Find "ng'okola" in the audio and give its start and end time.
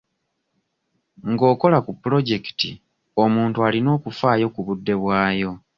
1.31-1.77